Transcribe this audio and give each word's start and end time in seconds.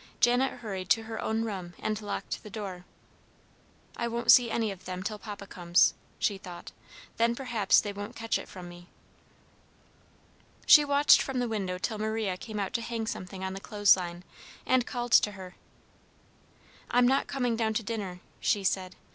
Janet 0.19 0.61
hurried 0.61 0.89
to 0.89 1.03
her 1.03 1.21
own 1.21 1.43
room, 1.43 1.75
and 1.77 2.01
locked 2.01 2.41
the 2.41 2.49
door. 2.49 2.85
"I 3.95 4.07
won't 4.07 4.31
see 4.31 4.49
any 4.49 4.71
of 4.71 4.85
them 4.85 5.03
till 5.03 5.19
Papa 5.19 5.45
comes," 5.45 5.93
she 6.17 6.39
thought. 6.39 6.71
"Then 7.17 7.35
perhaps 7.35 7.79
they 7.79 7.93
won't 7.93 8.15
catch 8.15 8.39
it 8.39 8.49
from 8.49 8.67
me." 8.67 8.87
She 10.65 10.83
watched 10.83 11.21
from 11.21 11.37
the 11.37 11.47
window 11.47 11.77
till 11.77 11.99
Maria 11.99 12.35
came 12.35 12.59
out 12.59 12.73
to 12.73 12.81
hang 12.81 13.05
something 13.05 13.43
on 13.43 13.53
the 13.53 13.59
clothesline, 13.61 14.23
and 14.65 14.87
called 14.87 15.11
to 15.11 15.33
her. 15.33 15.53
"I'm 16.89 17.07
not 17.07 17.27
coming 17.27 17.55
down 17.55 17.75
to 17.75 17.83
dinner," 17.83 18.21
she 18.39 18.63
said. 18.63 18.95